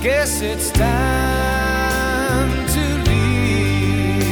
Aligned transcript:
Guess 0.00 0.42
it's 0.42 0.70
time 0.70 0.88
to 2.68 2.80
leave. 3.10 4.28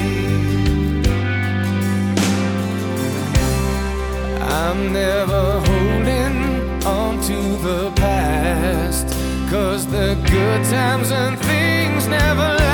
I'm 4.42 4.92
never 4.92 5.60
holding 5.66 6.86
on 6.86 7.20
to 7.22 7.56
the 7.66 7.90
past, 7.96 9.08
cause 9.50 9.88
the 9.88 10.14
good 10.30 10.64
times 10.70 11.10
and 11.10 11.36
things 11.40 12.06
never 12.06 12.36
last. 12.36 12.65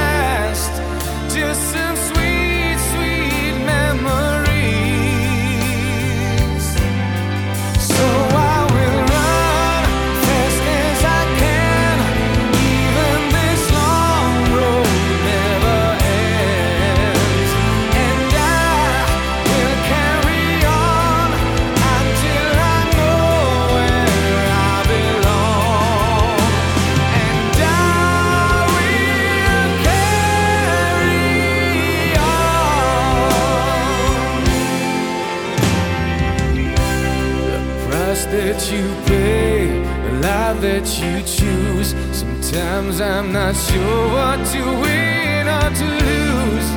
Sometimes 42.52 43.00
I'm 43.00 43.32
not 43.32 43.56
sure 43.56 44.08
what 44.12 44.44
to 44.52 44.60
win 44.82 45.48
or 45.48 45.70
to 45.70 45.84
lose 46.04 46.68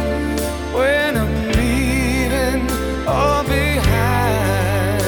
when 0.74 1.18
I'm 1.18 1.52
leaving 1.52 2.62
all 3.06 3.44
behind. 3.44 5.02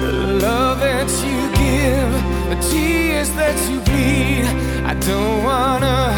The 0.00 0.12
love 0.40 0.78
that 0.78 1.10
you 1.26 1.50
give, 1.58 2.12
the 2.50 2.56
tears 2.70 3.30
that 3.32 3.58
you 3.68 3.80
bleed, 3.80 4.46
I 4.86 4.94
don't 4.94 5.42
wanna. 5.42 6.13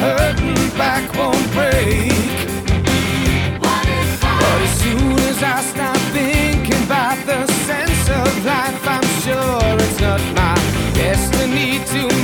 hurt 0.00 0.36
back 0.78 1.04
won't 1.14 1.46
break. 1.52 2.10
But 3.60 3.86
as 4.66 4.72
soon 4.82 5.18
as 5.30 5.42
I 5.42 5.60
stop 5.72 6.00
thinking 6.16 6.82
about 6.84 7.18
the 7.26 7.46
sense 7.68 8.08
of 8.08 8.30
life, 8.44 8.86
I'm 8.96 9.08
sure 9.24 9.76
it's 9.84 10.00
not 10.00 10.20
my 10.34 10.54
destiny 10.94 11.84
to. 11.92 12.19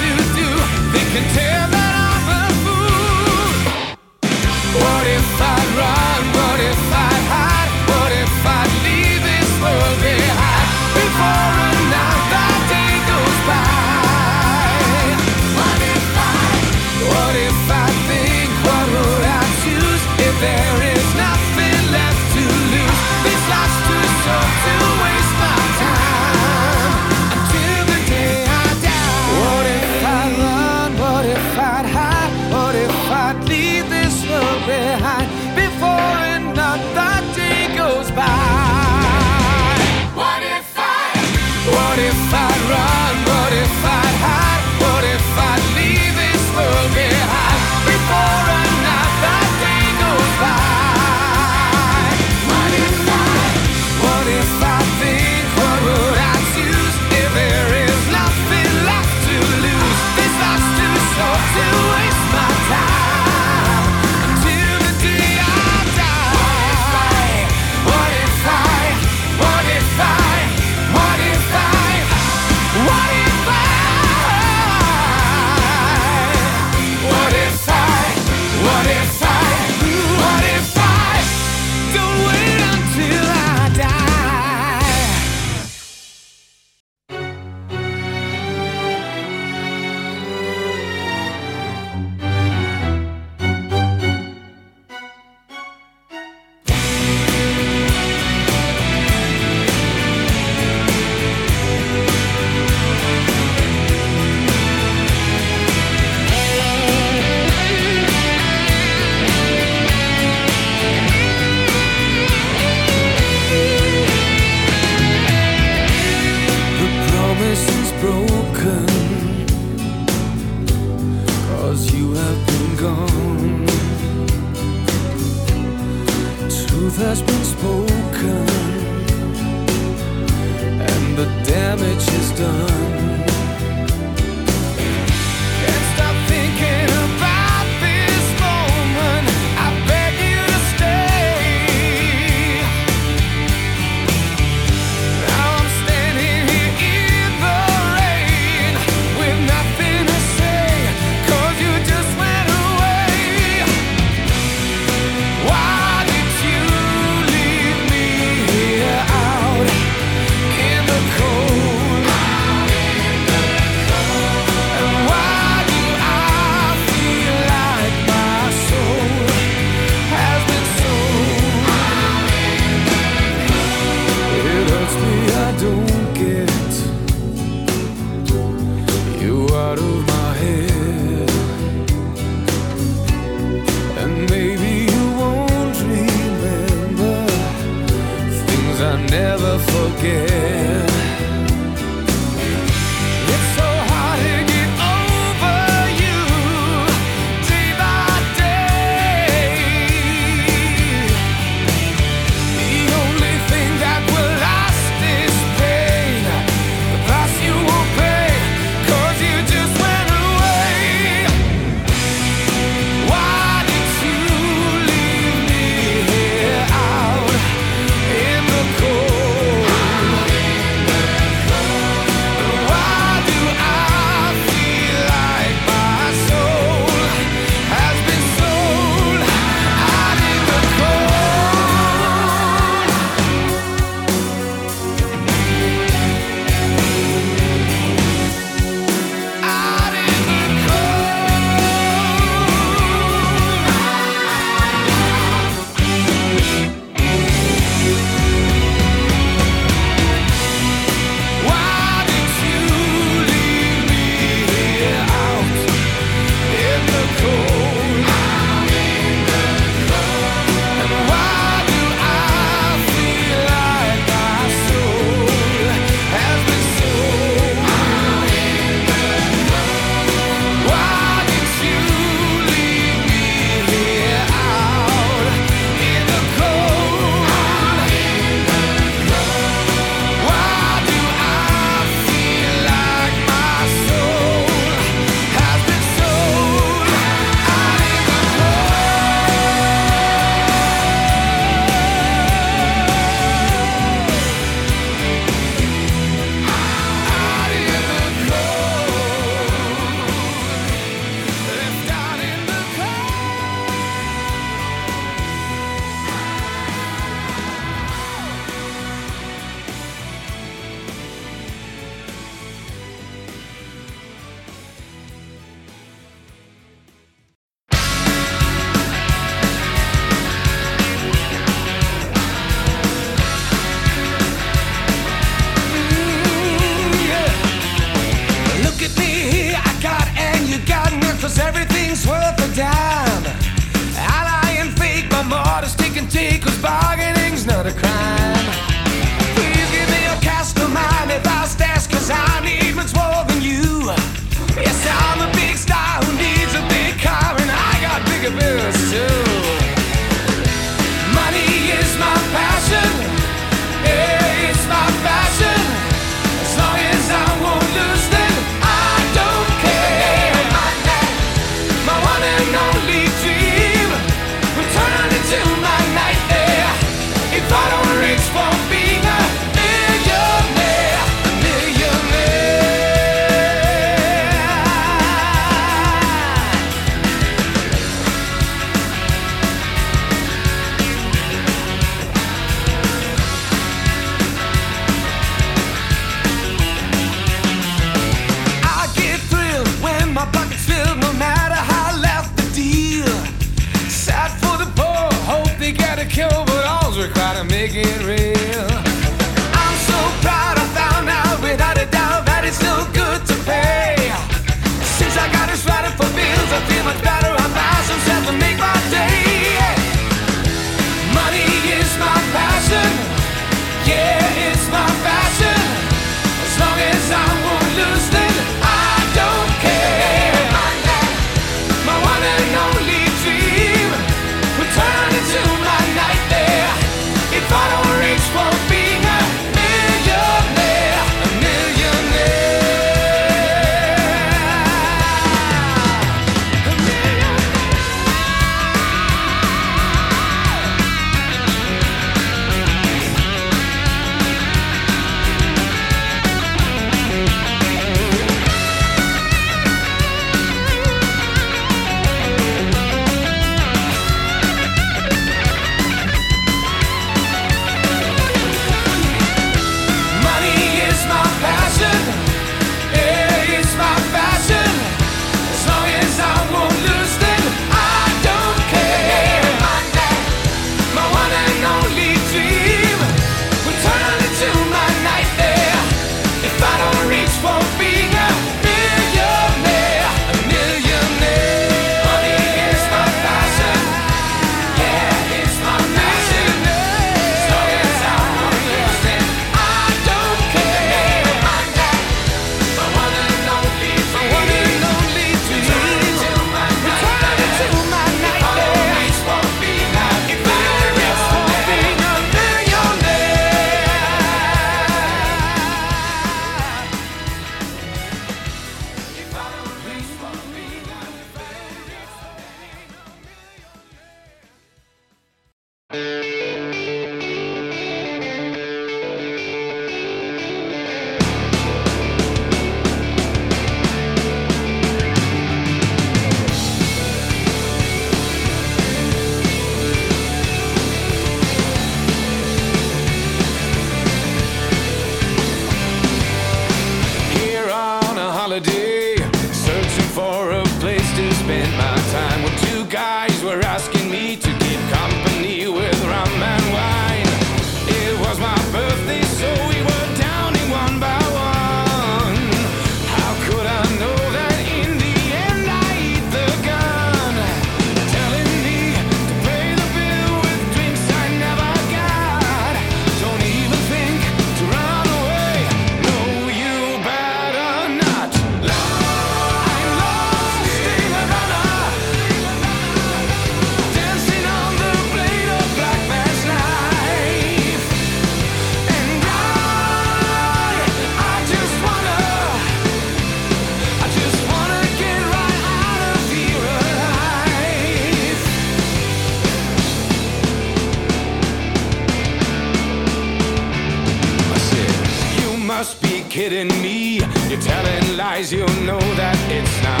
Lies, 598.41 598.51
you 598.51 598.65
know 598.85 598.99
that 599.15 599.37
it's 599.51 599.83
not 599.83 600.00